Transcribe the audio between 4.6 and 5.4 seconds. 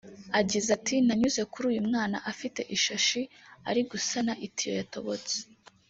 yatobotse